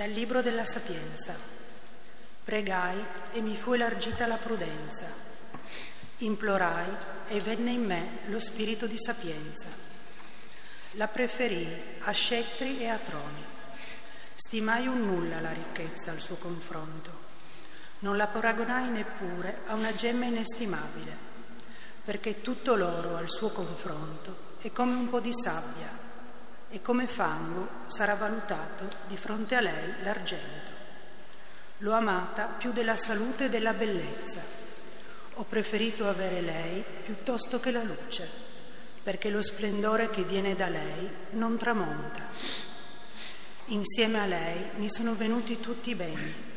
Dal 0.00 0.12
Libro 0.12 0.40
della 0.40 0.64
Sapienza. 0.64 1.36
Pregai 2.42 3.04
e 3.32 3.42
mi 3.42 3.54
fu 3.54 3.74
elargita 3.74 4.26
la 4.26 4.38
prudenza. 4.38 5.04
Implorai 6.16 6.90
e 7.28 7.38
venne 7.40 7.72
in 7.72 7.84
me 7.84 8.20
lo 8.28 8.40
spirito 8.40 8.86
di 8.86 8.98
sapienza. 8.98 9.66
La 10.92 11.06
preferii 11.06 11.98
a 11.98 12.12
scettri 12.12 12.80
e 12.80 12.88
a 12.88 12.96
troni. 12.96 13.44
Stimai 14.32 14.86
un 14.86 15.04
nulla 15.04 15.38
la 15.38 15.52
ricchezza 15.52 16.12
al 16.12 16.22
suo 16.22 16.36
confronto. 16.36 17.18
Non 17.98 18.16
la 18.16 18.28
paragonai 18.28 18.88
neppure 18.88 19.64
a 19.66 19.74
una 19.74 19.94
gemma 19.94 20.24
inestimabile, 20.24 21.14
perché 22.02 22.40
tutto 22.40 22.74
l'oro 22.74 23.16
al 23.16 23.28
suo 23.28 23.50
confronto 23.50 24.56
è 24.60 24.72
come 24.72 24.94
un 24.94 25.10
po' 25.10 25.20
di 25.20 25.34
sabbia 25.34 26.08
e 26.70 26.80
come 26.80 27.06
fango 27.06 27.68
sarà 27.86 28.14
valutato 28.14 28.88
di 29.06 29.16
fronte 29.16 29.56
a 29.56 29.60
lei 29.60 29.94
l'argento. 30.02 30.70
L'ho 31.78 31.92
amata 31.92 32.44
più 32.44 32.72
della 32.72 32.96
salute 32.96 33.46
e 33.46 33.48
della 33.48 33.72
bellezza. 33.72 34.40
Ho 35.34 35.44
preferito 35.44 36.08
avere 36.08 36.40
lei 36.40 36.84
piuttosto 37.04 37.58
che 37.58 37.70
la 37.70 37.82
luce, 37.82 38.28
perché 39.02 39.30
lo 39.30 39.42
splendore 39.42 40.10
che 40.10 40.22
viene 40.22 40.54
da 40.54 40.68
lei 40.68 41.10
non 41.30 41.56
tramonta. 41.56 42.28
Insieme 43.66 44.20
a 44.20 44.26
lei 44.26 44.70
mi 44.76 44.90
sono 44.90 45.14
venuti 45.14 45.58
tutti 45.58 45.90
i 45.90 45.94
beni. 45.94 46.48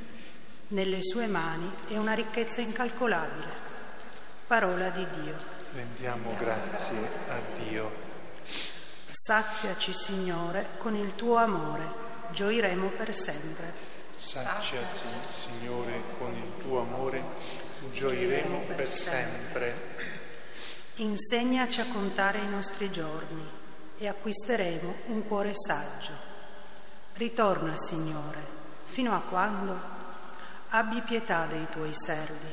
Nelle 0.69 0.99
sue 1.01 1.27
mani 1.27 1.71
è 1.87 1.97
una 1.97 2.13
ricchezza 2.13 2.61
incalcolabile. 2.61 3.71
Parola 4.47 4.89
di 4.89 5.07
Dio. 5.21 5.35
Rendiamo 5.73 6.35
grazie 6.37 6.97
a 7.29 7.39
Dio. 7.57 8.02
Saziaci, 9.15 9.93
Signore, 9.93 10.69
con 10.79 10.95
il 10.95 11.13
tuo 11.13 11.35
amore, 11.35 11.87
gioiremo 12.31 12.87
per 12.87 13.15
sempre. 13.15 13.71
Saziaci, 14.17 14.75
Signore, 15.29 16.01
con 16.17 16.33
il 16.33 16.57
tuo 16.57 16.79
amore, 16.79 17.23
gioiremo 17.91 18.61
per 18.75 18.89
sempre. 18.89 19.75
Insegnaci 20.95 21.81
a 21.81 21.85
contare 21.93 22.39
i 22.39 22.49
nostri 22.49 22.89
giorni 22.89 23.47
e 23.99 24.07
acquisteremo 24.07 24.95
un 25.09 25.27
cuore 25.27 25.51
saggio. 25.53 26.13
Ritorna, 27.13 27.75
Signore, 27.75 28.41
fino 28.85 29.13
a 29.13 29.19
quando? 29.19 29.79
Abbi 30.69 31.01
pietà 31.01 31.45
dei 31.45 31.67
tuoi 31.69 31.93
servi. 31.93 32.51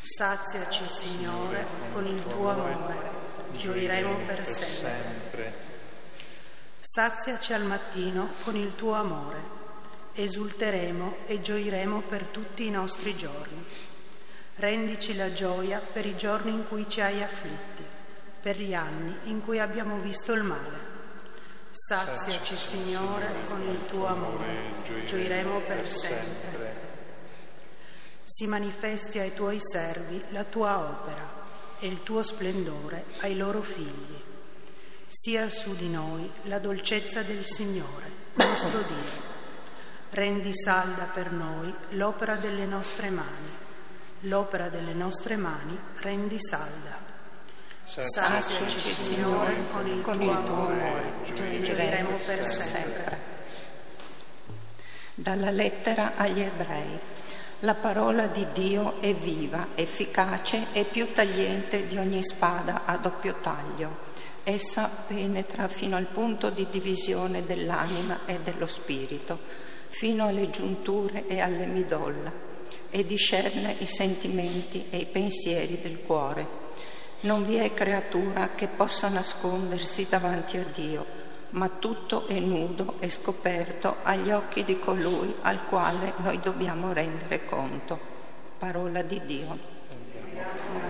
Saziaci, 0.00 0.88
Signore, 0.88 1.64
con 1.92 2.04
il 2.04 2.26
tuo 2.26 2.50
amore 2.50 3.21
gioiremo 3.52 4.16
per 4.26 4.46
sempre. 4.46 5.52
Saziaci 6.80 7.52
al 7.52 7.64
mattino 7.64 8.32
con 8.42 8.56
il 8.56 8.74
tuo 8.74 8.94
amore, 8.94 9.40
esulteremo 10.14 11.18
e 11.26 11.40
gioiremo 11.40 12.02
per 12.02 12.26
tutti 12.26 12.66
i 12.66 12.70
nostri 12.70 13.16
giorni. 13.16 13.64
Rendici 14.56 15.14
la 15.14 15.32
gioia 15.32 15.78
per 15.78 16.06
i 16.06 16.16
giorni 16.16 16.52
in 16.52 16.66
cui 16.66 16.88
ci 16.88 17.00
hai 17.00 17.22
afflitti, 17.22 17.84
per 18.40 18.58
gli 18.60 18.74
anni 18.74 19.16
in 19.24 19.40
cui 19.40 19.58
abbiamo 19.60 19.98
visto 19.98 20.32
il 20.32 20.42
male. 20.42 20.90
Saziaci, 21.70 22.56
Signore, 22.56 23.28
con 23.48 23.62
il 23.62 23.86
tuo 23.86 24.06
amore, 24.06 24.82
gioiremo 25.04 25.60
per 25.60 25.88
sempre. 25.88 26.90
Si 28.24 28.46
manifesti 28.46 29.18
ai 29.18 29.32
tuoi 29.32 29.58
servi 29.60 30.22
la 30.30 30.44
tua 30.44 30.78
opera 30.78 31.31
e 31.82 31.88
il 31.88 32.04
tuo 32.04 32.22
splendore 32.22 33.06
ai 33.20 33.36
loro 33.36 33.60
figli. 33.60 34.20
Sia 35.08 35.50
su 35.50 35.74
di 35.74 35.88
noi 35.88 36.30
la 36.44 36.60
dolcezza 36.60 37.22
del 37.22 37.44
Signore, 37.44 38.10
nostro 38.34 38.82
Dio. 38.82 39.30
Rendi 40.10 40.54
salda 40.54 41.10
per 41.12 41.32
noi 41.32 41.74
l'opera 41.90 42.36
delle 42.36 42.66
nostre 42.66 43.10
mani. 43.10 43.60
L'opera 44.20 44.68
delle 44.68 44.94
nostre 44.94 45.34
mani 45.34 45.76
rendi 45.96 46.36
salda. 46.38 47.10
Saziaci, 47.82 48.78
Signore, 48.78 49.66
con 49.72 49.86
il 49.88 50.00
con 50.02 50.14
tuo 50.14 50.22
il 50.22 50.30
amore, 50.30 51.14
gioiremo 51.32 52.16
per 52.16 52.46
sempre. 52.46 53.18
Dalla 55.14 55.50
lettera 55.50 56.12
agli 56.16 56.40
ebrei. 56.40 57.00
La 57.64 57.74
parola 57.74 58.26
di 58.26 58.44
Dio 58.52 59.00
è 59.00 59.14
viva, 59.14 59.68
efficace 59.76 60.66
e 60.72 60.82
più 60.82 61.12
tagliente 61.12 61.86
di 61.86 61.96
ogni 61.96 62.20
spada 62.20 62.82
a 62.86 62.96
doppio 62.96 63.36
taglio. 63.40 63.98
Essa 64.42 64.90
penetra 65.06 65.68
fino 65.68 65.94
al 65.94 66.06
punto 66.06 66.50
di 66.50 66.66
divisione 66.68 67.44
dell'anima 67.44 68.26
e 68.26 68.40
dello 68.40 68.66
spirito, 68.66 69.38
fino 69.86 70.26
alle 70.26 70.50
giunture 70.50 71.28
e 71.28 71.38
alle 71.38 71.66
midolla, 71.66 72.32
e 72.90 73.04
discerne 73.04 73.76
i 73.78 73.86
sentimenti 73.86 74.86
e 74.90 74.96
i 74.96 75.06
pensieri 75.06 75.78
del 75.80 76.00
cuore. 76.00 76.48
Non 77.20 77.46
vi 77.46 77.54
è 77.54 77.72
creatura 77.72 78.56
che 78.56 78.66
possa 78.66 79.08
nascondersi 79.08 80.08
davanti 80.10 80.56
a 80.56 80.64
Dio 80.74 81.21
ma 81.52 81.68
tutto 81.68 82.26
è 82.26 82.38
nudo 82.38 82.96
e 83.00 83.10
scoperto 83.10 83.96
agli 84.02 84.30
occhi 84.30 84.64
di 84.64 84.78
colui 84.78 85.34
al 85.42 85.64
quale 85.66 86.12
noi 86.18 86.38
dobbiamo 86.40 86.92
rendere 86.92 87.44
conto. 87.44 87.98
Parola 88.58 89.02
di 89.02 89.20
Dio. 89.24 89.58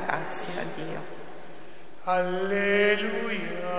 Grazie 0.04 0.60
a 0.60 0.64
Dio. 0.74 1.20
Alleluia, 2.04 3.70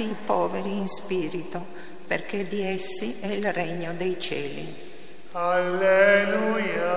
Beati 0.00 0.02
i 0.02 0.16
poveri 0.24 0.72
in 0.78 0.88
spirito 0.88 1.62
perché 2.06 2.48
di 2.48 2.62
essi 2.62 3.18
è 3.20 3.26
il 3.26 3.52
regno 3.52 3.92
dei 3.92 4.18
cieli. 4.18 4.88
Alleluia, 5.32 6.88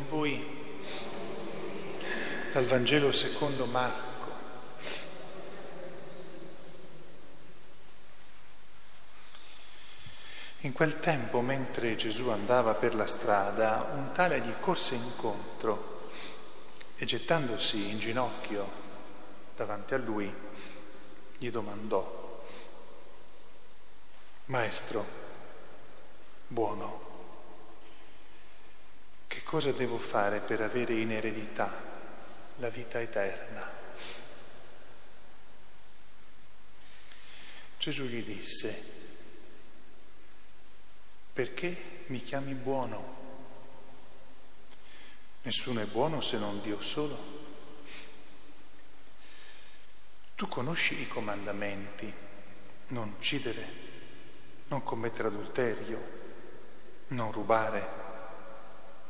con 0.00 0.08
voi. 0.08 0.58
Dal 2.52 2.64
Vangelo 2.64 3.12
secondo 3.12 3.66
Marco. 3.66 4.08
In 10.60 10.72
quel 10.72 11.00
tempo, 11.00 11.40
mentre 11.40 11.96
Gesù 11.96 12.28
andava 12.28 12.74
per 12.74 12.94
la 12.94 13.06
strada, 13.06 13.92
un 13.94 14.10
tale 14.12 14.40
gli 14.40 14.52
corse 14.60 14.94
incontro 14.94 16.08
e 16.96 17.04
gettandosi 17.04 17.90
in 17.90 17.98
ginocchio 17.98 18.68
davanti 19.56 19.94
a 19.94 19.98
lui, 19.98 20.32
gli 21.38 21.50
domandò, 21.50 22.42
Maestro, 24.46 25.06
buono, 26.46 27.09
cosa 29.50 29.72
devo 29.72 29.98
fare 29.98 30.38
per 30.38 30.60
avere 30.60 30.94
in 30.94 31.10
eredità 31.10 31.74
la 32.58 32.68
vita 32.68 33.00
eterna? 33.00 33.68
Gesù 37.76 38.04
gli 38.04 38.22
disse, 38.22 39.08
perché 41.32 42.04
mi 42.06 42.22
chiami 42.22 42.54
buono? 42.54 43.18
Nessuno 45.42 45.80
è 45.80 45.86
buono 45.86 46.20
se 46.20 46.38
non 46.38 46.60
Dio 46.60 46.80
solo. 46.80 47.18
Tu 50.36 50.46
conosci 50.46 51.00
i 51.00 51.08
comandamenti, 51.08 52.14
non 52.88 53.14
uccidere, 53.18 53.66
non 54.68 54.84
commettere 54.84 55.26
adulterio, 55.26 56.18
non 57.08 57.32
rubare, 57.32 58.09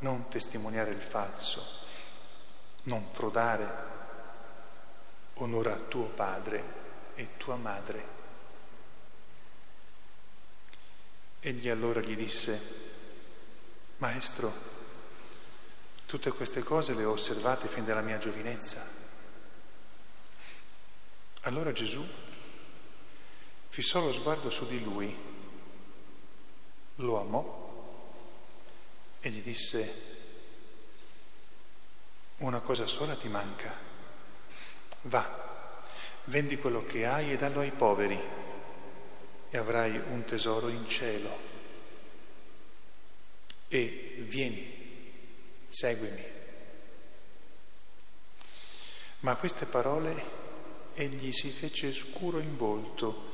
non 0.01 0.27
testimoniare 0.29 0.91
il 0.91 1.01
falso, 1.01 1.63
non 2.83 3.07
frodare, 3.11 3.89
onora 5.35 5.75
tuo 5.77 6.05
padre 6.05 6.63
e 7.15 7.37
tua 7.37 7.55
madre. 7.55 8.19
Egli 11.39 11.69
allora 11.69 11.99
gli 12.01 12.15
disse, 12.15 12.79
Maestro, 13.97 14.71
Tutte 16.11 16.31
queste 16.31 16.61
cose 16.61 16.93
le 16.93 17.05
ho 17.05 17.11
osservate 17.11 17.69
fin 17.69 17.85
dalla 17.85 18.01
mia 18.01 18.17
giovinezza. 18.17 18.85
Allora 21.43 21.71
Gesù 21.71 22.05
fissò 23.69 24.01
lo 24.01 24.11
sguardo 24.11 24.49
su 24.49 24.67
di 24.67 24.83
lui, 24.83 25.15
lo 26.95 27.17
amò 27.17 27.60
e 29.21 29.29
gli 29.29 29.41
disse, 29.41 30.09
una 32.37 32.59
cosa 32.59 32.87
sola 32.87 33.15
ti 33.15 33.27
manca, 33.27 33.71
va, 35.03 35.83
vendi 36.25 36.57
quello 36.57 36.83
che 36.83 37.05
hai 37.05 37.31
e 37.31 37.37
dallo 37.37 37.59
ai 37.59 37.71
poveri 37.71 38.19
e 39.49 39.57
avrai 39.57 39.95
un 39.95 40.25
tesoro 40.25 40.69
in 40.69 40.87
cielo. 40.87 41.49
E 43.67 44.23
vieni, 44.27 45.67
seguimi. 45.69 46.23
Ma 49.19 49.31
a 49.31 49.35
queste 49.35 49.65
parole 49.65 50.39
egli 50.95 51.31
si 51.31 51.49
fece 51.49 51.93
scuro 51.93 52.39
in 52.39 52.57
volto 52.57 53.29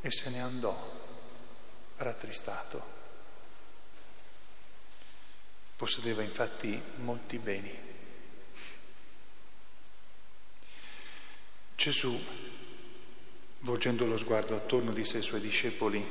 e 0.00 0.10
se 0.12 0.30
ne 0.30 0.40
andò 0.40 0.74
rattristato. 1.96 3.01
Possedeva 5.82 6.22
infatti 6.22 6.80
molti 6.98 7.38
beni. 7.38 7.76
Gesù, 11.74 12.16
volgendo 13.62 14.06
lo 14.06 14.16
sguardo 14.16 14.54
attorno, 14.54 14.92
disse 14.92 15.16
ai 15.16 15.24
suoi 15.24 15.40
discepoli, 15.40 16.06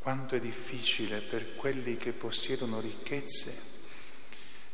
quanto 0.00 0.34
è 0.34 0.40
difficile 0.40 1.20
per 1.20 1.54
quelli 1.54 1.96
che 1.96 2.10
possiedono 2.10 2.80
ricchezze 2.80 3.62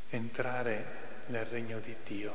entrare 0.09 1.25
nel 1.27 1.45
regno 1.45 1.79
di 1.79 1.95
Dio. 2.03 2.35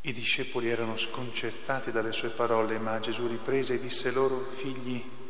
I 0.00 0.12
discepoli 0.14 0.70
erano 0.70 0.96
sconcertati 0.96 1.92
dalle 1.92 2.12
sue 2.12 2.30
parole, 2.30 2.78
ma 2.78 2.98
Gesù 2.98 3.26
riprese 3.26 3.74
e 3.74 3.78
disse 3.78 4.10
loro, 4.10 4.42
figli, 4.52 5.24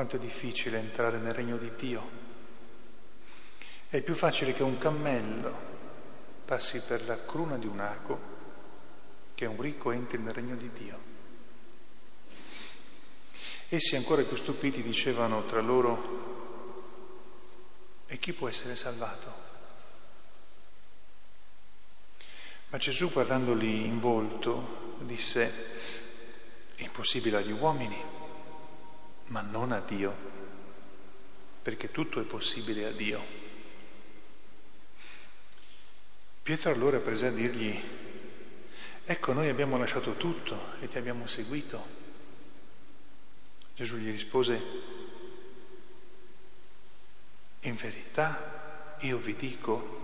quanto 0.00 0.16
è 0.16 0.26
difficile 0.26 0.78
entrare 0.78 1.18
nel 1.18 1.34
regno 1.34 1.58
di 1.58 1.70
Dio. 1.76 2.10
È 3.86 4.00
più 4.00 4.14
facile 4.14 4.54
che 4.54 4.62
un 4.62 4.78
cammello 4.78 5.54
passi 6.46 6.80
per 6.80 7.04
la 7.04 7.22
cruna 7.22 7.58
di 7.58 7.66
un 7.66 7.80
ago 7.80 8.20
che 9.34 9.44
un 9.44 9.60
ricco 9.60 9.90
entri 9.90 10.16
nel 10.16 10.32
regno 10.32 10.56
di 10.56 10.70
Dio. 10.72 11.00
Essi 13.68 13.94
ancora 13.94 14.22
più 14.22 14.38
stupiti 14.38 14.80
dicevano 14.80 15.44
tra 15.44 15.60
loro, 15.60 17.48
e 18.06 18.18
chi 18.18 18.32
può 18.32 18.48
essere 18.48 18.76
salvato? 18.76 19.34
Ma 22.70 22.78
Gesù 22.78 23.12
guardandoli 23.12 23.84
in 23.84 24.00
volto 24.00 24.94
disse, 25.00 25.52
è 26.74 26.84
impossibile 26.84 27.36
agli 27.36 27.52
uomini, 27.52 28.19
ma 29.30 29.42
non 29.42 29.72
a 29.72 29.80
Dio, 29.80 30.14
perché 31.62 31.90
tutto 31.90 32.20
è 32.20 32.24
possibile 32.24 32.86
a 32.86 32.90
Dio. 32.90 33.38
Pietro 36.42 36.72
allora 36.72 36.98
prese 36.98 37.26
a 37.26 37.30
dirgli, 37.30 37.80
ecco 39.04 39.32
noi 39.32 39.48
abbiamo 39.48 39.78
lasciato 39.78 40.16
tutto 40.16 40.72
e 40.80 40.88
ti 40.88 40.98
abbiamo 40.98 41.28
seguito. 41.28 41.98
Gesù 43.76 43.96
gli 43.96 44.10
rispose, 44.10 44.62
in 47.60 47.74
verità 47.76 48.96
io 49.00 49.16
vi 49.18 49.36
dico, 49.36 49.98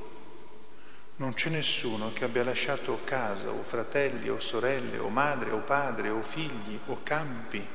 non 1.16 1.34
c'è 1.34 1.50
nessuno 1.50 2.12
che 2.12 2.24
abbia 2.24 2.44
lasciato 2.44 3.00
casa 3.02 3.50
o 3.50 3.62
fratelli 3.62 4.28
o 4.28 4.38
sorelle 4.38 4.98
o 4.98 5.08
madre 5.08 5.50
o 5.50 5.58
padre 5.58 6.10
o 6.10 6.22
figli 6.22 6.78
o 6.86 7.02
campi 7.02 7.66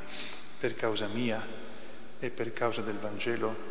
per 0.61 0.75
causa 0.75 1.07
mia 1.07 1.43
e 2.19 2.29
per 2.29 2.53
causa 2.53 2.81
del 2.81 2.99
Vangelo 2.99 3.69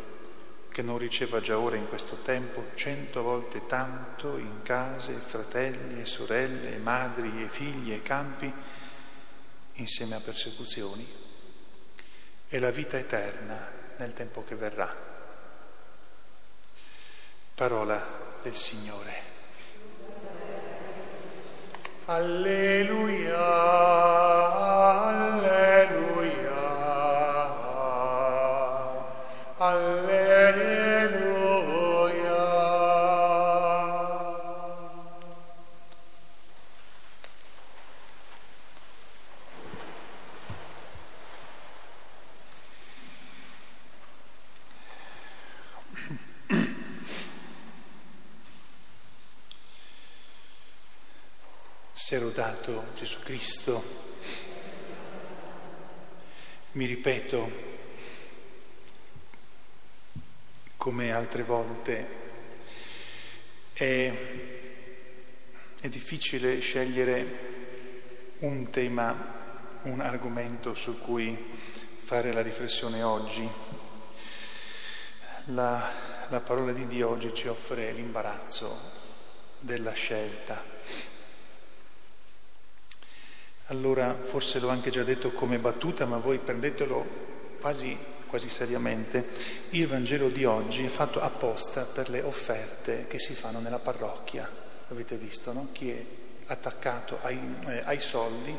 che 0.69 0.81
non 0.81 0.97
riceva 0.97 1.39
già 1.39 1.57
ora 1.57 1.77
in 1.77 1.87
questo 1.87 2.17
tempo 2.17 2.65
cento 2.75 3.21
volte 3.21 3.65
tanto 3.65 4.35
in 4.35 4.61
case, 4.61 5.13
fratelli 5.13 6.01
e 6.01 6.05
sorelle, 6.05 6.75
madri 6.79 7.43
e 7.43 7.47
figli 7.47 7.93
e 7.93 8.01
campi 8.01 8.51
insieme 9.75 10.15
a 10.15 10.19
persecuzioni 10.19 11.07
e 12.49 12.59
la 12.59 12.71
vita 12.71 12.97
eterna 12.97 13.69
nel 13.95 14.11
tempo 14.11 14.43
che 14.43 14.55
verrà. 14.55 14.93
Parola 17.55 18.35
del 18.41 18.55
Signore. 18.55 19.29
Alleluia, 22.03 23.39
Si 52.11 52.17
è 52.17 52.19
rodato 52.19 52.87
Gesù 52.93 53.19
Cristo. 53.19 53.81
Mi 56.73 56.85
ripeto, 56.85 57.51
come 60.75 61.13
altre 61.13 61.43
volte, 61.43 62.07
è, 63.71 64.13
è 65.79 65.87
difficile 65.87 66.59
scegliere 66.59 68.35
un 68.39 68.69
tema, 68.69 69.79
un 69.83 70.01
argomento 70.01 70.73
su 70.73 70.99
cui 70.99 71.33
fare 71.99 72.33
la 72.33 72.41
riflessione 72.41 73.03
oggi. 73.03 73.49
La, 75.45 76.27
la 76.27 76.41
parola 76.41 76.73
di 76.73 76.87
Dio 76.87 77.07
oggi 77.07 77.33
ci 77.33 77.47
offre 77.47 77.93
l'imbarazzo 77.93 78.77
della 79.59 79.93
scelta. 79.93 80.70
Allora, 83.71 84.13
forse 84.21 84.59
l'ho 84.59 84.67
anche 84.67 84.89
già 84.89 85.01
detto 85.03 85.31
come 85.31 85.57
battuta, 85.57 86.05
ma 86.05 86.17
voi 86.17 86.39
prendetelo 86.39 87.05
quasi, 87.61 87.97
quasi 88.27 88.49
seriamente. 88.49 89.25
Il 89.69 89.87
Vangelo 89.87 90.27
di 90.27 90.43
oggi 90.43 90.83
è 90.83 90.89
fatto 90.89 91.21
apposta 91.21 91.85
per 91.85 92.09
le 92.09 92.21
offerte 92.21 93.07
che 93.07 93.17
si 93.17 93.31
fanno 93.31 93.61
nella 93.61 93.79
parrocchia. 93.79 94.49
Avete 94.89 95.15
visto, 95.15 95.53
no? 95.53 95.69
Chi 95.71 95.89
è 95.89 96.05
attaccato 96.47 97.19
ai, 97.21 97.39
eh, 97.67 97.81
ai 97.85 98.01
soldi 98.01 98.53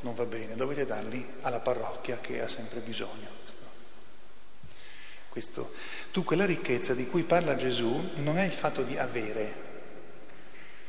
non 0.00 0.14
va 0.16 0.24
bene, 0.26 0.56
dovete 0.56 0.84
darli 0.84 1.24
alla 1.42 1.60
parrocchia 1.60 2.18
che 2.18 2.42
ha 2.42 2.48
sempre 2.48 2.80
bisogno. 2.80 3.28
Questo. 5.28 5.72
Dunque 6.10 6.34
la 6.34 6.46
ricchezza 6.46 6.94
di 6.94 7.06
cui 7.06 7.22
parla 7.22 7.54
Gesù 7.54 8.10
non 8.16 8.38
è 8.38 8.44
il 8.44 8.50
fatto 8.50 8.82
di 8.82 8.98
avere, 8.98 9.54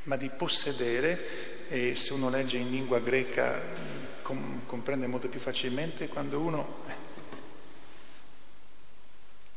ma 0.04 0.16
di 0.16 0.30
possedere 0.30 1.49
e 1.70 1.96
se 1.96 2.14
uno 2.14 2.30
legge 2.30 2.58
in 2.58 2.72
lingua 2.72 3.00
greca 3.00 3.62
com- 4.24 4.66
comprende 4.66 5.06
molto 5.06 5.30
più 5.30 5.40
facilmente 5.40 6.08
quando 6.08 6.40
uno 6.40 6.84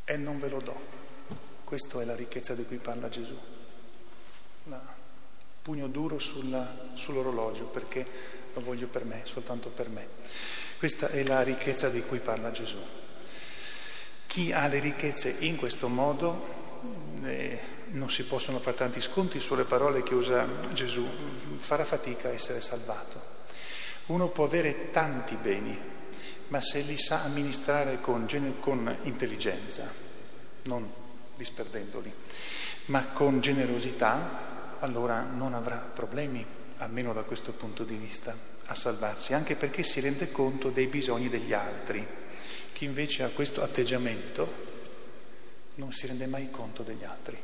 eh, 0.04 0.12
e 0.12 0.16
non 0.18 0.38
ve 0.38 0.48
lo 0.48 0.60
do. 0.60 0.80
Questa 1.64 2.00
è 2.02 2.04
la 2.04 2.14
ricchezza 2.14 2.54
di 2.54 2.64
cui 2.66 2.76
parla 2.76 3.08
Gesù. 3.08 3.36
La 4.64 5.00
pugno 5.62 5.88
duro 5.88 6.18
sulla, 6.18 6.90
sull'orologio 6.92 7.64
perché 7.66 8.04
lo 8.52 8.60
voglio 8.60 8.88
per 8.88 9.04
me, 9.04 9.22
soltanto 9.24 9.70
per 9.70 9.88
me. 9.88 10.06
Questa 10.76 11.08
è 11.08 11.24
la 11.24 11.42
ricchezza 11.42 11.88
di 11.88 12.02
cui 12.02 12.18
parla 12.18 12.50
Gesù. 12.50 12.78
Chi 14.26 14.52
ha 14.52 14.66
le 14.66 14.80
ricchezze 14.80 15.34
in 15.40 15.56
questo 15.56 15.88
modo 15.88 16.61
eh, 17.22 17.58
non 17.92 18.10
si 18.10 18.24
possono 18.24 18.58
fare 18.58 18.76
tanti 18.76 19.00
sconti 19.00 19.40
sulle 19.40 19.64
parole 19.64 20.02
che 20.02 20.14
usa 20.14 20.46
Gesù, 20.72 21.06
farà 21.56 21.84
fatica 21.84 22.28
a 22.28 22.32
essere 22.32 22.60
salvato. 22.60 23.30
Uno 24.06 24.28
può 24.28 24.44
avere 24.44 24.90
tanti 24.90 25.36
beni, 25.36 25.78
ma 26.48 26.60
se 26.60 26.80
li 26.80 26.98
sa 26.98 27.22
amministrare 27.24 28.00
con, 28.00 28.26
con 28.60 28.96
intelligenza, 29.02 29.90
non 30.64 30.90
disperdendoli, 31.36 32.12
ma 32.86 33.06
con 33.08 33.40
generosità, 33.40 34.76
allora 34.80 35.22
non 35.22 35.54
avrà 35.54 35.76
problemi, 35.76 36.44
almeno 36.78 37.12
da 37.12 37.22
questo 37.22 37.52
punto 37.52 37.84
di 37.84 37.96
vista, 37.96 38.34
a 38.66 38.74
salvarsi, 38.74 39.34
anche 39.34 39.54
perché 39.54 39.82
si 39.82 40.00
rende 40.00 40.30
conto 40.30 40.70
dei 40.70 40.86
bisogni 40.86 41.28
degli 41.28 41.52
altri. 41.52 42.04
Chi 42.72 42.84
invece 42.84 43.22
ha 43.22 43.28
questo 43.28 43.62
atteggiamento 43.62 44.70
non 45.76 45.92
si 45.92 46.06
rende 46.06 46.26
mai 46.26 46.50
conto 46.50 46.82
degli 46.82 47.04
altri. 47.04 47.38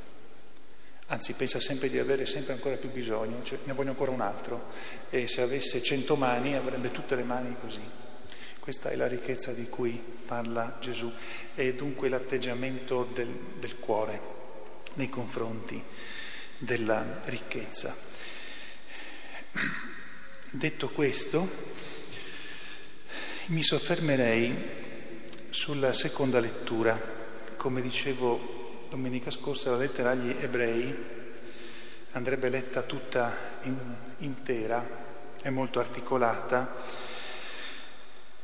Anzi, 1.11 1.33
pensa 1.33 1.59
sempre 1.59 1.89
di 1.89 1.99
avere 1.99 2.27
sempre 2.27 2.53
ancora 2.53 2.77
più 2.77 2.91
bisogno, 2.91 3.43
cioè 3.43 3.59
ne 3.65 3.73
voglio 3.73 3.91
ancora 3.91 4.11
un 4.11 4.21
altro. 4.21 4.67
E 5.09 5.27
se 5.27 5.41
avesse 5.41 5.83
cento 5.83 6.17
mani 6.17 6.55
avrebbe 6.55 6.91
tutte 6.91 7.17
le 7.17 7.23
mani 7.23 7.57
così. 7.59 7.81
Questa 8.61 8.91
è 8.91 8.97
la 8.97 9.07
ricchezza 9.07 9.53
di 9.53 9.67
cui 9.69 9.99
parla 10.27 10.77
Gesù 10.81 11.11
e 11.55 11.75
dunque 11.75 12.11
l'atteggiamento 12.11 13.09
del, 13.15 13.29
del 13.59 13.79
cuore 13.79 14.21
nei 14.95 15.09
confronti 15.09 15.83
della 16.59 17.21
ricchezza. 17.25 17.97
Detto 20.51 20.91
questo, 20.91 21.49
mi 23.47 23.63
soffermerei 23.63 24.77
sulla 25.49 25.95
seconda 25.95 26.39
lettura. 26.39 27.18
Come 27.59 27.83
dicevo 27.83 28.87
domenica 28.89 29.33
scorsa, 29.33 29.71
la 29.71 29.79
lettera 29.79 30.11
agli 30.11 30.31
ebrei 30.31 30.95
andrebbe 32.13 32.49
letta 32.49 32.83
tutta 32.83 33.37
in, 33.63 33.77
intera, 34.19 34.87
è 35.43 35.51
molto 35.51 35.81
articolata, 35.81 36.73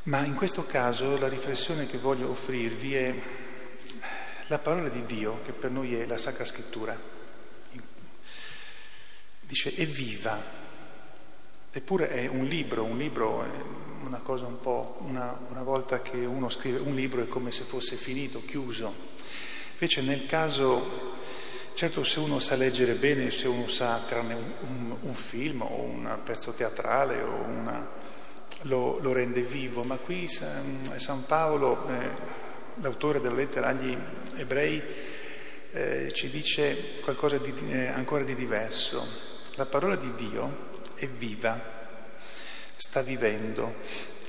ma 0.03 0.25
in 0.25 0.35
questo 0.35 0.65
caso 0.65 1.17
la 1.17 1.29
riflessione 1.29 1.87
che 1.87 1.97
voglio 1.97 2.29
offrirvi 2.29 2.93
è 2.93 3.15
la 4.47 4.59
parola 4.59 4.89
di 4.89 5.05
Dio, 5.05 5.39
che 5.45 5.53
per 5.53 5.71
noi 5.71 5.95
è 5.95 6.05
la 6.05 6.17
Sacra 6.17 6.43
Scrittura. 6.43 6.99
Dice 9.39 9.73
è 9.75 9.85
viva, 9.85 10.43
eppure 11.77 12.07
è 12.07 12.27
un 12.27 12.45
libro, 12.45 12.85
un 12.85 12.97
libro 12.97 13.43
è 13.43 13.49
una 14.05 14.19
cosa 14.19 14.45
un 14.45 14.61
po', 14.61 14.95
una, 14.99 15.37
una 15.49 15.61
volta 15.61 16.01
che 16.01 16.23
uno 16.23 16.47
scrive 16.47 16.79
un 16.79 16.95
libro 16.95 17.21
è 17.21 17.27
come 17.27 17.51
se 17.51 17.63
fosse 17.63 17.97
finito, 17.97 18.41
chiuso. 18.45 18.93
Invece 19.73 20.01
nel 20.01 20.25
caso, 20.25 21.13
certo 21.73 22.05
se 22.05 22.19
uno 22.19 22.39
sa 22.39 22.55
leggere 22.55 22.93
bene, 22.93 23.29
se 23.29 23.49
uno 23.49 23.67
sa 23.67 24.01
tranne 24.07 24.35
un, 24.35 24.51
un, 24.61 24.95
un 25.01 25.13
film 25.13 25.63
o 25.63 25.81
un 25.81 26.17
pezzo 26.23 26.53
teatrale 26.53 27.21
una, 27.21 27.85
lo, 28.61 28.97
lo, 28.99 29.11
rende 29.11 29.41
vivo, 29.41 29.83
ma 29.83 29.97
qui 29.97 30.29
San, 30.29 30.93
San 30.95 31.25
Paolo, 31.25 31.89
eh, 31.89 32.09
l'autore 32.75 33.19
della 33.19 33.35
lettera 33.35 33.67
agli 33.67 33.97
ebrei, 34.37 34.81
eh, 35.71 36.13
ci 36.13 36.29
dice 36.29 36.93
qualcosa 37.01 37.37
di, 37.37 37.53
eh, 37.67 37.87
ancora 37.87 38.23
di 38.23 38.33
diverso. 38.33 39.05
La 39.55 39.65
parola 39.65 39.97
di 39.97 40.13
Dio 40.15 40.73
è 40.95 41.07
viva, 41.07 41.59
sta 42.75 43.01
vivendo. 43.01 43.75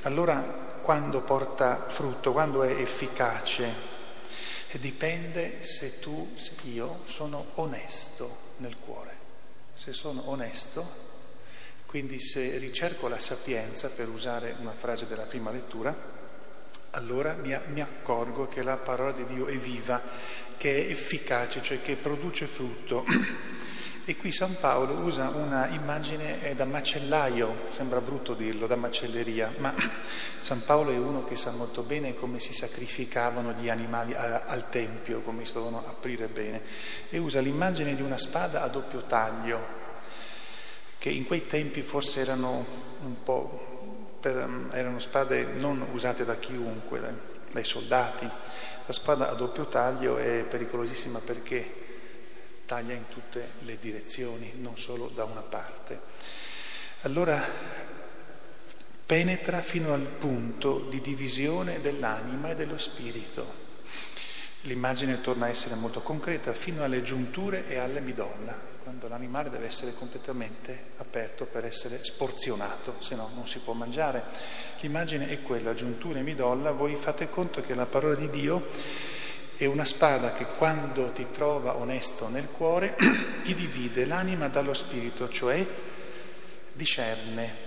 Allora 0.03 0.65
quando 0.81 1.21
porta 1.23 1.87
frutto, 1.89 2.33
quando 2.33 2.63
è 2.63 2.71
efficace, 2.71 3.95
dipende 4.79 5.65
se 5.65 5.99
tu, 5.99 6.35
se 6.37 6.53
io 6.65 7.01
sono 7.07 7.45
onesto 7.55 8.55
nel 8.59 8.77
cuore. 8.79 9.15
Se 9.75 9.93
sono 9.93 10.29
onesto, 10.29 11.05
quindi 11.87 12.21
se 12.21 12.59
ricerco 12.59 13.09
la 13.09 13.19
sapienza, 13.19 13.89
per 13.89 14.09
usare 14.09 14.55
una 14.61 14.73
frase 14.73 15.07
della 15.07 15.25
prima 15.25 15.51
lettura, 15.51 15.95
allora 16.91 17.35
mi, 17.35 17.59
mi 17.73 17.81
accorgo 17.81 18.49
che 18.49 18.63
la 18.63 18.77
parola 18.77 19.13
di 19.13 19.27
Dio 19.27 19.47
è 19.47 19.57
viva, 19.57 20.01
che 20.57 20.87
è 20.87 20.91
efficace, 20.91 21.61
cioè 21.63 21.83
che 21.83 21.97
produce 21.97 22.47
frutto. 22.47 23.05
E 24.09 24.17
qui 24.17 24.31
San 24.31 24.57
Paolo 24.61 24.93
usa 24.99 25.31
una 25.31 25.67
immagine 25.67 26.55
da 26.55 26.65
macellaio, 26.65 27.67
sembra 27.71 28.01
brutto 28.01 28.35
dirlo, 28.35 28.69
da 28.69 28.77
macelleria, 28.77 29.53
ma 29.57 29.75
San 30.39 30.63
Paolo 30.65 30.93
è 30.93 30.97
uno 30.97 31.25
che 31.25 31.35
sa 31.35 31.51
molto 31.51 31.83
bene 31.83 32.15
come 32.15 32.39
si 32.39 32.53
sacrificavano 32.53 33.51
gli 33.59 33.69
animali 33.69 34.15
al 34.15 34.69
Tempio, 34.69 35.23
come 35.23 35.45
si 35.45 35.55
dovevano 35.55 35.85
aprire 35.85 36.29
bene, 36.29 36.63
e 37.11 37.19
usa 37.19 37.41
l'immagine 37.41 37.97
di 37.97 38.03
una 38.03 38.17
spada 38.17 38.63
a 38.63 38.69
doppio 38.69 39.03
taglio, 39.03 39.61
che 40.99 41.09
in 41.09 41.27
quei 41.27 41.49
tempi 41.49 41.83
forse 41.83 42.21
erano 42.21 42.65
un 43.03 43.23
po', 43.25 44.19
per, 44.21 44.69
erano 44.71 45.01
spade 45.01 45.47
non 45.59 45.85
usate 45.91 46.25
da 46.25 46.37
chiunque, 46.37 47.01
dai 47.51 47.65
soldati. 47.65 48.25
La 48.87 48.93
spada 48.93 49.31
a 49.31 49.35
doppio 49.35 49.67
taglio 49.67 50.17
è 50.17 50.45
pericolosissima 50.49 51.19
perché 51.19 51.86
taglia 52.67 52.93
in 52.93 53.09
tutte 53.09 53.53
le 53.61 53.79
direzioni, 53.79 54.53
non 54.57 54.77
solo 54.77 55.09
da 55.15 55.25
una 55.25 55.41
parte. 55.41 56.01
Allora 57.03 57.43
penetra 59.07 59.63
fino 59.63 59.93
al 59.93 60.03
punto 60.03 60.87
di 60.91 61.01
divisione 61.01 61.81
dell'anima 61.81 62.51
e 62.51 62.55
dello 62.57 62.77
spirito. 62.77 63.65
L'immagine 64.63 65.21
torna 65.21 65.47
a 65.47 65.49
essere 65.49 65.77
molto 65.77 66.03
concreta, 66.03 66.53
fino 66.53 66.83
alle 66.83 67.05
giunture 67.05 67.69
e 67.69 67.79
alle 67.79 68.01
midolla, 68.01 68.59
quando 68.83 69.07
l'animale 69.07 69.49
deve 69.49 69.67
essere 69.67 69.95
completamente 69.95 70.91
aperto 70.97 71.45
per 71.45 71.65
essere 71.65 72.03
sporzionato, 72.03 72.97
se 72.99 73.15
no 73.15 73.31
non 73.37 73.47
si 73.47 73.61
può 73.61 73.75
mangiare. 73.75 74.25
L'immagine 74.81 75.29
è 75.29 75.41
quella, 75.41 75.73
giunture 75.75 76.19
e 76.19 76.23
midolla, 76.23 76.73
voi 76.73 76.97
fate 76.97 77.29
conto 77.29 77.61
che 77.61 77.77
la 77.77 77.87
parola 77.87 78.17
di 78.17 78.29
Dio 78.29 78.67
è 79.57 79.65
una 79.65 79.85
spada 79.85 80.33
che 80.35 80.45
quando 80.45 81.13
ti 81.13 81.27
trova 81.31 81.77
onesto 81.77 82.29
nel 82.29 82.49
cuore 82.51 82.97
ti 83.43 83.55
divide 83.55 84.05
l'anima 84.05 84.49
dallo 84.49 84.75
spirito, 84.75 85.29
cioè 85.29 85.67
discerne 86.75 87.65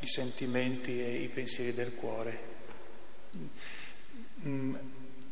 i 0.00 0.08
sentimenti 0.08 1.00
e 1.00 1.16
i 1.16 1.28
pensieri 1.28 1.74
del 1.74 1.94
cuore. 1.94 2.56
Mm, 4.46 4.74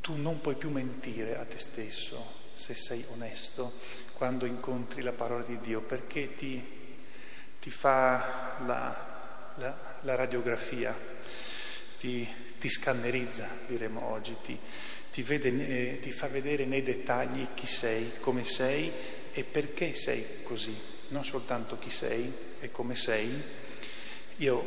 tu 0.00 0.16
non 0.16 0.40
puoi 0.40 0.56
più 0.56 0.70
mentire 0.70 1.38
a 1.38 1.44
te 1.44 1.58
stesso 1.58 2.44
se 2.52 2.74
sei 2.74 3.04
onesto 3.12 3.72
quando 4.14 4.46
incontri 4.46 5.02
la 5.02 5.12
parola 5.12 5.44
di 5.44 5.58
Dio, 5.60 5.82
perché 5.82 6.34
ti, 6.34 6.62
ti 7.60 7.70
fa 7.70 8.56
la, 8.64 9.52
la, 9.56 9.76
la 10.00 10.14
radiografia, 10.14 10.96
ti, 11.98 12.26
ti, 12.58 12.68
scannerizza, 12.68 13.48
diremo 13.66 14.04
oggi, 14.04 14.36
ti, 14.42 14.58
ti, 15.16 15.22
vede, 15.22 15.48
eh, 15.48 15.98
ti 15.98 16.12
fa 16.12 16.28
vedere 16.28 16.66
nei 16.66 16.82
dettagli 16.82 17.46
chi 17.54 17.66
sei, 17.66 18.12
come 18.20 18.44
sei 18.44 18.92
e 19.32 19.44
perché 19.44 19.94
sei 19.94 20.42
così, 20.42 20.76
non 21.08 21.24
soltanto 21.24 21.78
chi 21.78 21.88
sei 21.88 22.30
e 22.60 22.70
come 22.70 22.94
sei. 22.96 23.42
Io 24.36 24.64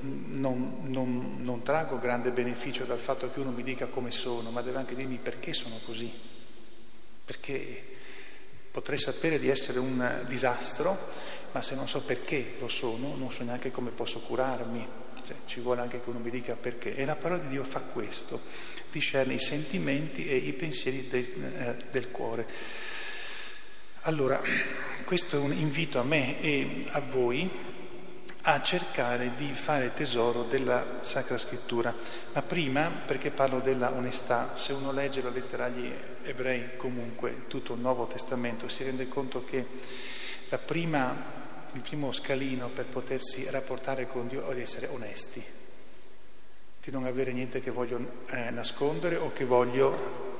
non, 0.00 0.78
non, 0.86 1.36
non 1.38 1.62
trago 1.62 2.00
grande 2.00 2.32
beneficio 2.32 2.82
dal 2.82 2.98
fatto 2.98 3.30
che 3.30 3.38
uno 3.38 3.52
mi 3.52 3.62
dica 3.62 3.86
come 3.86 4.10
sono, 4.10 4.50
ma 4.50 4.60
deve 4.60 4.78
anche 4.78 4.96
dirmi 4.96 5.20
perché 5.22 5.52
sono 5.52 5.78
così, 5.86 6.12
perché 7.24 7.84
potrei 8.72 8.98
sapere 8.98 9.38
di 9.38 9.50
essere 9.50 9.78
un 9.78 10.24
disastro, 10.26 10.98
ma 11.52 11.62
se 11.62 11.76
non 11.76 11.86
so 11.86 12.00
perché 12.00 12.56
lo 12.58 12.66
sono, 12.66 13.14
non 13.14 13.30
so 13.30 13.44
neanche 13.44 13.70
come 13.70 13.90
posso 13.90 14.18
curarmi. 14.18 15.01
Cioè, 15.24 15.36
ci 15.46 15.60
vuole 15.60 15.80
anche 15.80 16.00
che 16.00 16.08
uno 16.10 16.18
mi 16.18 16.30
dica 16.30 16.56
perché. 16.56 16.94
E 16.94 17.04
la 17.04 17.16
parola 17.16 17.40
di 17.40 17.48
Dio 17.48 17.64
fa 17.64 17.80
questo, 17.80 18.40
discerne 18.90 19.34
i 19.34 19.38
sentimenti 19.40 20.26
e 20.28 20.36
i 20.36 20.52
pensieri 20.52 21.08
del, 21.08 21.24
eh, 21.24 21.76
del 21.90 22.10
cuore. 22.10 22.46
Allora, 24.02 24.40
questo 25.04 25.36
è 25.36 25.38
un 25.38 25.52
invito 25.52 25.98
a 25.98 26.02
me 26.02 26.40
e 26.40 26.86
a 26.90 27.00
voi 27.00 27.50
a 28.44 28.60
cercare 28.60 29.32
di 29.36 29.52
fare 29.54 29.92
tesoro 29.94 30.42
della 30.42 30.98
Sacra 31.02 31.38
Scrittura. 31.38 31.94
Ma 32.32 32.42
prima, 32.42 32.90
perché 32.90 33.30
parlo 33.30 33.60
della 33.60 33.92
onestà, 33.92 34.56
se 34.56 34.72
uno 34.72 34.90
legge 34.90 35.22
la 35.22 35.30
lettera 35.30 35.66
agli 35.66 35.92
ebrei, 36.22 36.76
comunque 36.76 37.46
tutto 37.46 37.74
il 37.74 37.80
Nuovo 37.80 38.06
Testamento, 38.06 38.68
si 38.68 38.82
rende 38.82 39.06
conto 39.06 39.44
che 39.44 39.64
prima, 40.58 41.40
il 41.74 41.80
primo 41.80 42.12
scalino 42.12 42.68
per 42.68 42.86
potersi 42.86 43.48
rapportare 43.50 44.06
con 44.06 44.28
Dio 44.28 44.48
è 44.48 44.54
di 44.54 44.60
essere 44.60 44.88
onesti, 44.88 45.42
di 46.82 46.90
non 46.90 47.04
avere 47.04 47.32
niente 47.32 47.60
che 47.60 47.70
voglio 47.70 47.98
eh, 48.26 48.50
nascondere 48.50 49.16
o 49.16 49.32
che 49.32 49.44
voglio 49.44 50.30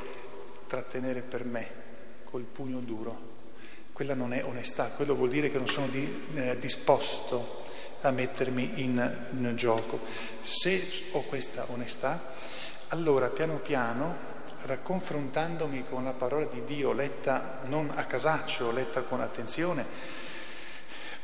trattenere 0.66 1.22
per 1.22 1.44
me 1.44 1.70
col 2.24 2.42
pugno 2.42 2.80
duro. 2.80 3.30
Quella 3.92 4.14
non 4.14 4.32
è 4.32 4.44
onestà, 4.44 4.86
quello 4.86 5.14
vuol 5.14 5.30
dire 5.30 5.48
che 5.48 5.58
non 5.58 5.68
sono 5.68 5.86
di, 5.86 6.24
eh, 6.34 6.58
disposto 6.58 7.62
a 8.02 8.10
mettermi 8.10 8.82
in, 8.82 9.26
in 9.38 9.52
gioco. 9.54 10.00
Se 10.42 10.82
ho 11.12 11.22
questa 11.22 11.66
onestà, 11.68 12.20
allora 12.88 13.28
piano 13.28 13.56
piano 13.56 14.30
confrontandomi 14.82 15.82
con 15.84 16.04
la 16.04 16.12
parola 16.12 16.44
di 16.44 16.62
Dio 16.64 16.92
letta 16.92 17.60
non 17.64 17.90
a 17.94 18.04
casaccio, 18.04 18.70
letta 18.70 19.02
con 19.02 19.20
attenzione, 19.20 19.84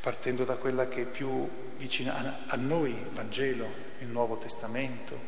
partendo 0.08 0.44
da 0.44 0.56
quella 0.56 0.88
che 0.88 1.02
è 1.02 1.04
più 1.04 1.46
vicina 1.76 2.44
a 2.46 2.56
noi, 2.56 2.92
il 2.92 3.10
Vangelo, 3.12 3.68
il 3.98 4.06
Nuovo 4.06 4.38
Testamento, 4.38 5.20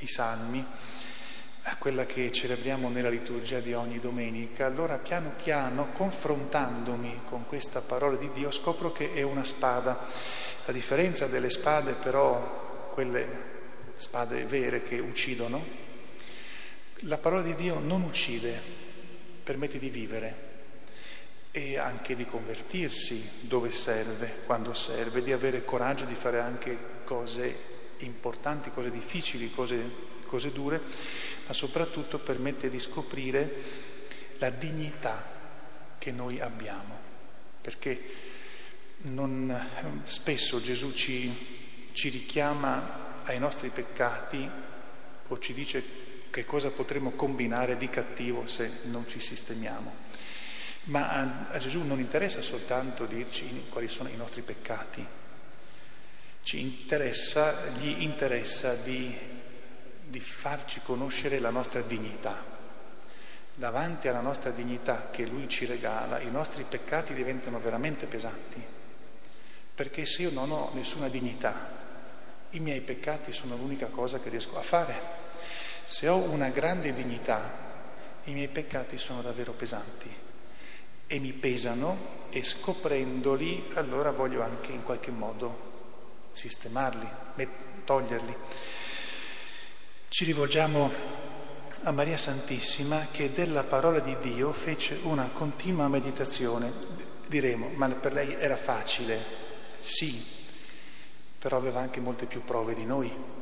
i 0.00 0.06
Salmi, 0.06 0.62
a 1.62 1.76
quella 1.78 2.04
che 2.04 2.30
celebriamo 2.30 2.90
nella 2.90 3.08
liturgia 3.08 3.60
di 3.60 3.72
ogni 3.72 3.98
domenica, 4.00 4.66
allora 4.66 4.98
piano 4.98 5.30
piano, 5.30 5.92
confrontandomi 5.94 7.22
con 7.24 7.46
questa 7.46 7.80
parola 7.80 8.18
di 8.18 8.28
Dio, 8.34 8.50
scopro 8.50 8.92
che 8.92 9.14
è 9.14 9.22
una 9.22 9.44
spada. 9.44 9.98
La 10.66 10.72
differenza 10.74 11.26
delle 11.26 11.48
spade, 11.48 11.94
però, 11.94 12.90
quelle 12.92 13.26
spade 13.96 14.44
vere 14.44 14.82
che 14.82 14.98
uccidono, 14.98 15.64
la 16.96 17.16
parola 17.16 17.40
di 17.40 17.54
Dio 17.54 17.78
non 17.78 18.02
uccide, 18.02 18.60
permette 19.42 19.78
di 19.78 19.88
vivere 19.88 20.47
e 21.58 21.76
anche 21.76 22.14
di 22.14 22.24
convertirsi 22.24 23.40
dove 23.40 23.72
serve, 23.72 24.42
quando 24.46 24.74
serve, 24.74 25.22
di 25.22 25.32
avere 25.32 25.64
coraggio 25.64 26.04
di 26.04 26.14
fare 26.14 26.38
anche 26.38 26.78
cose 27.02 27.66
importanti, 27.98 28.70
cose 28.70 28.92
difficili, 28.92 29.50
cose, 29.50 29.90
cose 30.26 30.52
dure, 30.52 30.80
ma 31.48 31.52
soprattutto 31.52 32.20
permette 32.20 32.70
di 32.70 32.78
scoprire 32.78 33.56
la 34.38 34.50
dignità 34.50 35.36
che 35.98 36.12
noi 36.12 36.38
abbiamo, 36.38 36.96
perché 37.60 38.04
non, 39.02 40.00
spesso 40.04 40.60
Gesù 40.60 40.92
ci, 40.92 41.90
ci 41.90 42.08
richiama 42.08 43.22
ai 43.24 43.40
nostri 43.40 43.70
peccati 43.70 44.48
o 45.26 45.38
ci 45.40 45.52
dice 45.52 45.82
che 46.30 46.44
cosa 46.44 46.70
potremo 46.70 47.10
combinare 47.12 47.76
di 47.76 47.90
cattivo 47.90 48.46
se 48.46 48.70
non 48.84 49.08
ci 49.08 49.18
sistemiamo. 49.18 50.37
Ma 50.88 51.10
a, 51.10 51.46
a 51.50 51.58
Gesù 51.58 51.82
non 51.82 51.98
interessa 51.98 52.40
soltanto 52.40 53.04
dirci 53.04 53.66
quali 53.68 53.88
sono 53.88 54.08
i 54.08 54.16
nostri 54.16 54.40
peccati, 54.40 55.04
ci 56.42 56.60
interessa, 56.60 57.66
gli 57.76 58.02
interessa 58.02 58.74
di, 58.74 59.14
di 60.06 60.20
farci 60.20 60.80
conoscere 60.82 61.40
la 61.40 61.50
nostra 61.50 61.82
dignità. 61.82 62.56
Davanti 63.54 64.08
alla 64.08 64.22
nostra 64.22 64.50
dignità 64.50 65.08
che 65.10 65.26
Lui 65.26 65.46
ci 65.48 65.66
regala, 65.66 66.20
i 66.20 66.30
nostri 66.30 66.64
peccati 66.66 67.12
diventano 67.12 67.58
veramente 67.58 68.06
pesanti. 68.06 68.64
Perché 69.74 70.06
se 70.06 70.22
io 70.22 70.30
non 70.30 70.50
ho 70.50 70.70
nessuna 70.72 71.08
dignità, 71.08 71.76
i 72.50 72.60
miei 72.60 72.80
peccati 72.80 73.32
sono 73.32 73.56
l'unica 73.56 73.88
cosa 73.88 74.20
che 74.20 74.30
riesco 74.30 74.58
a 74.58 74.62
fare. 74.62 74.98
Se 75.84 76.08
ho 76.08 76.16
una 76.16 76.48
grande 76.48 76.94
dignità, 76.94 77.66
i 78.24 78.32
miei 78.32 78.48
peccati 78.48 78.96
sono 78.96 79.20
davvero 79.20 79.52
pesanti 79.52 80.26
e 81.08 81.18
mi 81.18 81.32
pesano 81.32 82.26
e 82.30 82.44
scoprendoli 82.44 83.70
allora 83.74 84.12
voglio 84.12 84.42
anche 84.42 84.70
in 84.70 84.84
qualche 84.84 85.10
modo 85.10 85.66
sistemarli, 86.32 87.08
toglierli. 87.84 88.36
Ci 90.08 90.24
rivolgiamo 90.24 90.92
a 91.82 91.90
Maria 91.90 92.16
Santissima 92.16 93.08
che 93.10 93.32
della 93.32 93.64
parola 93.64 93.98
di 93.98 94.16
Dio 94.20 94.52
fece 94.52 95.00
una 95.02 95.28
continua 95.32 95.88
meditazione. 95.88 96.70
Diremo, 97.26 97.70
ma 97.74 97.88
per 97.88 98.12
lei 98.12 98.34
era 98.34 98.56
facile? 98.56 99.20
Sì, 99.80 100.24
però 101.36 101.56
aveva 101.56 101.80
anche 101.80 102.00
molte 102.00 102.26
più 102.26 102.44
prove 102.44 102.74
di 102.74 102.86
noi 102.86 103.36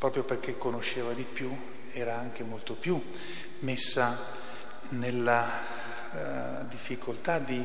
proprio 0.00 0.24
perché 0.24 0.56
conosceva 0.56 1.12
di 1.12 1.24
più, 1.30 1.54
era 1.92 2.16
anche 2.16 2.42
molto 2.42 2.72
più 2.72 2.98
messa 3.58 4.18
nella 4.88 5.79
uh, 6.12 6.66
difficoltà 6.68 7.38
di, 7.38 7.64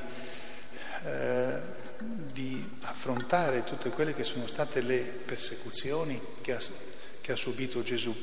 uh, 1.03 1.59
di, 2.31 2.69
affrontare 2.81 3.63
tutte 3.63 3.89
quelle 3.89 4.13
che 4.13 4.23
sono 4.23 4.47
state 4.47 4.81
le 4.81 4.99
persecuzioni 4.99 6.21
che 6.41 6.55
ha, 6.55 6.59
che 7.21 7.31
ha 7.31 7.35
subito 7.35 7.83
Gesù. 7.83 8.15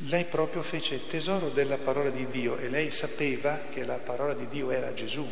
Lei 0.00 0.24
proprio 0.24 0.62
fece 0.62 1.06
tesoro 1.06 1.48
della 1.48 1.78
parola 1.78 2.10
di 2.10 2.26
Dio 2.26 2.58
e 2.58 2.68
lei 2.68 2.90
sapeva 2.90 3.60
che 3.70 3.84
la 3.84 3.96
parola 3.96 4.34
di 4.34 4.46
Dio 4.46 4.70
era 4.70 4.92
Gesù 4.92 5.26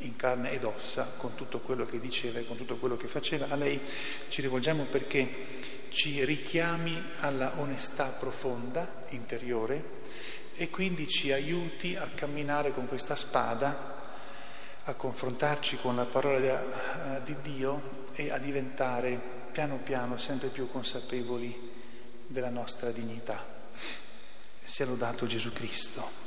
in 0.00 0.16
carne 0.16 0.52
ed 0.52 0.64
ossa, 0.64 1.14
con 1.16 1.34
tutto 1.34 1.60
quello 1.60 1.84
che 1.84 1.98
diceva 1.98 2.38
e 2.38 2.46
con 2.46 2.56
tutto 2.56 2.76
quello 2.76 2.96
che 2.96 3.08
faceva. 3.08 3.48
A 3.48 3.56
lei 3.56 3.80
ci 4.28 4.40
rivolgiamo 4.42 4.84
perché 4.84 5.28
ci 5.88 6.24
richiami 6.24 7.02
alla 7.20 7.54
onestà 7.56 8.08
profonda, 8.08 9.04
interiore, 9.10 9.82
e 10.56 10.70
quindi 10.70 11.06
ci 11.06 11.32
aiuti 11.32 11.96
a 11.96 12.08
camminare 12.14 12.72
con 12.72 12.88
questa 12.88 13.14
spada, 13.14 13.94
a 14.84 14.94
confrontarci 14.94 15.76
con 15.76 15.96
la 15.96 16.04
parola 16.04 17.20
di 17.22 17.36
Dio 17.42 18.04
e 18.14 18.30
a 18.30 18.38
diventare 18.38 19.20
piano 19.52 19.76
piano 19.76 20.16
sempre 20.16 20.48
più 20.48 20.70
consapevoli 20.70 21.72
della 22.26 22.50
nostra 22.50 22.90
dignità. 22.90 23.44
Sia 24.64 24.86
lodato 24.86 25.26
Gesù 25.26 25.52
Cristo. 25.52 26.25